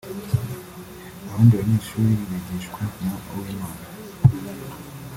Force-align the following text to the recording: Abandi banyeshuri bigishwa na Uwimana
Abandi 1.25 1.53
banyeshuri 1.59 2.09
bigishwa 2.29 2.81
na 3.03 3.11
Uwimana 3.33 3.85